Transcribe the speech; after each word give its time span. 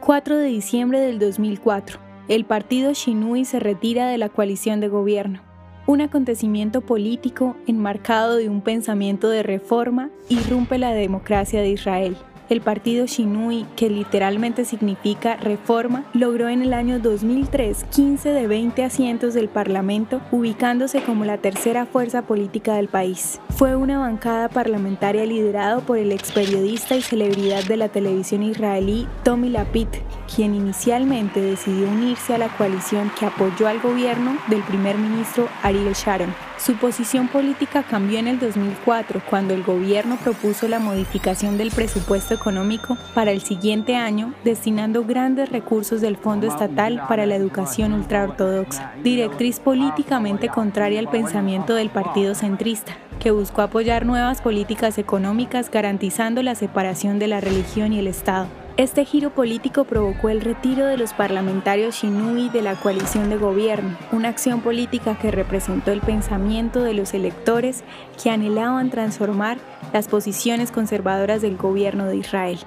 4 0.00 0.38
de 0.38 0.46
diciembre 0.46 0.98
del 0.98 1.18
2004. 1.18 1.98
El 2.28 2.46
partido 2.46 2.94
Shinui 2.94 3.44
se 3.44 3.60
retira 3.60 4.08
de 4.08 4.16
la 4.16 4.30
coalición 4.30 4.80
de 4.80 4.88
gobierno. 4.88 5.42
Un 5.86 6.00
acontecimiento 6.00 6.80
político 6.80 7.54
enmarcado 7.66 8.36
de 8.36 8.48
un 8.48 8.62
pensamiento 8.62 9.28
de 9.28 9.42
reforma 9.42 10.08
irrumpe 10.30 10.78
la 10.78 10.94
democracia 10.94 11.60
de 11.60 11.68
Israel. 11.68 12.16
El 12.50 12.62
partido 12.62 13.06
Shinui, 13.06 13.64
que 13.76 13.88
literalmente 13.88 14.64
significa 14.64 15.36
reforma, 15.36 16.04
logró 16.14 16.48
en 16.48 16.62
el 16.62 16.74
año 16.74 16.98
2003 16.98 17.84
15 17.84 18.30
de 18.30 18.46
20 18.48 18.82
asientos 18.82 19.34
del 19.34 19.48
Parlamento, 19.48 20.20
ubicándose 20.32 21.00
como 21.00 21.24
la 21.24 21.38
tercera 21.38 21.86
fuerza 21.86 22.22
política 22.22 22.74
del 22.74 22.88
país. 22.88 23.40
Fue 23.50 23.76
una 23.76 24.00
bancada 24.00 24.48
parlamentaria 24.48 25.24
liderado 25.26 25.82
por 25.82 25.96
el 25.96 26.10
ex 26.10 26.32
periodista 26.32 26.96
y 26.96 27.02
celebridad 27.02 27.62
de 27.62 27.76
la 27.76 27.88
televisión 27.88 28.42
israelí 28.42 29.06
Tommy 29.22 29.48
Lapid, 29.48 29.86
quien 30.34 30.54
inicialmente 30.54 31.40
decidió 31.40 31.88
unirse 31.88 32.34
a 32.34 32.38
la 32.38 32.48
coalición 32.48 33.10
que 33.18 33.26
apoyó 33.26 33.68
al 33.68 33.80
gobierno 33.80 34.36
del 34.48 34.62
primer 34.62 34.96
ministro 34.96 35.48
Ariel 35.62 35.94
Sharon. 35.94 36.34
Su 36.58 36.74
posición 36.74 37.28
política 37.28 37.82
cambió 37.82 38.18
en 38.18 38.28
el 38.28 38.38
2004 38.38 39.22
cuando 39.28 39.54
el 39.54 39.62
gobierno 39.62 40.16
propuso 40.16 40.68
la 40.68 40.78
modificación 40.78 41.56
del 41.56 41.70
presupuesto 41.70 42.34
económico 42.34 42.98
para 43.14 43.30
el 43.30 43.40
siguiente 43.40 43.96
año, 43.96 44.34
destinando 44.44 45.04
grandes 45.04 45.48
recursos 45.50 46.00
del 46.00 46.16
Fondo 46.16 46.46
Estatal 46.46 47.02
para 47.08 47.24
la 47.24 47.36
Educación 47.36 47.92
Ultraortodoxa, 47.94 48.92
directriz 49.02 49.58
políticamente 49.58 50.48
contraria 50.48 51.00
al 51.00 51.08
pensamiento 51.08 51.74
del 51.74 51.90
Partido 51.90 52.34
Centrista 52.34 52.96
que 53.20 53.30
buscó 53.30 53.60
apoyar 53.60 54.06
nuevas 54.06 54.40
políticas 54.40 54.96
económicas 54.96 55.70
garantizando 55.70 56.42
la 56.42 56.54
separación 56.54 57.18
de 57.18 57.28
la 57.28 57.40
religión 57.40 57.92
y 57.92 57.98
el 57.98 58.06
Estado. 58.06 58.48
Este 58.80 59.04
giro 59.04 59.28
político 59.28 59.84
provocó 59.84 60.30
el 60.30 60.40
retiro 60.40 60.86
de 60.86 60.96
los 60.96 61.12
parlamentarios 61.12 61.96
Shinui 61.96 62.48
de 62.48 62.62
la 62.62 62.76
coalición 62.76 63.28
de 63.28 63.36
gobierno, 63.36 63.98
una 64.10 64.30
acción 64.30 64.62
política 64.62 65.18
que 65.18 65.30
representó 65.30 65.92
el 65.92 66.00
pensamiento 66.00 66.82
de 66.82 66.94
los 66.94 67.12
electores 67.12 67.84
que 68.22 68.30
anhelaban 68.30 68.88
transformar 68.88 69.58
las 69.92 70.08
posiciones 70.08 70.72
conservadoras 70.72 71.42
del 71.42 71.58
gobierno 71.58 72.06
de 72.06 72.16
Israel. 72.16 72.58